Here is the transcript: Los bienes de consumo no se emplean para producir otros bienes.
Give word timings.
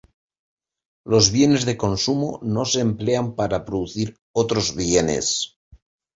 Los 1.05 1.29
bienes 1.31 1.65
de 1.67 1.77
consumo 1.77 2.39
no 2.41 2.65
se 2.65 2.79
emplean 2.79 3.35
para 3.35 3.65
producir 3.65 4.17
otros 4.33 4.75
bienes. 4.75 5.59